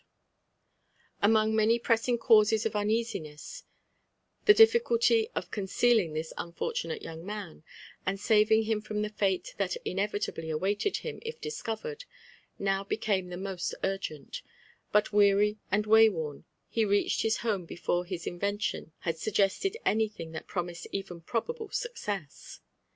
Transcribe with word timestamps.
03 1.19 1.27
LIFE 1.27 1.27
AND 1.27 1.31
ADVENTURB8 1.31 1.31
OF 1.31 1.31
AmoDg 1.31 1.53
maoy 1.69 1.79
presftiog 1.81 2.17
oausas 2.21 2.65
of 2.65 2.73
udeflMDOii, 2.73 3.63
the 4.45 4.53
diflkolty 4.55 5.27
of 5.35 5.51
c6n 5.51 5.63
cealiog 5.65 6.13
this 6.15 6.33
unfortunate 6.39 7.01
young 7.03 7.23
maui 7.23 7.61
and 8.03 8.17
Mving 8.17 8.65
him 8.65 8.81
from 8.81 9.03
the 9.03 9.11
fAte 9.11 9.55
thai 9.59 9.67
inoYitably 9.85 10.51
awaited 10.51 10.95
hitn 11.03 11.19
if 11.23 11.39
diaOovered* 11.39 12.05
now 12.57 12.83
beotme 12.83 13.29
the 13.29 13.37
mOst 13.37 13.75
urgent; 13.83 14.41
but 14.91 15.13
weary 15.13 15.59
and 15.71 15.85
wayworn, 15.85 16.45
he 16.67 16.83
reached 16.83 17.21
his 17.21 17.37
home 17.45 17.65
before 17.65 18.03
his 18.03 18.25
inventiofi 18.25 18.89
had 19.01 19.19
suggested 19.19 19.77
anything 19.85 20.31
that 20.31 20.47
promised 20.47 20.87
even 20.91 21.21
probable 21.21 21.69
success. 21.69 22.59